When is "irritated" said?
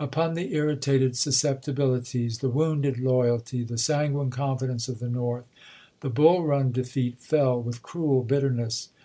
0.56-1.16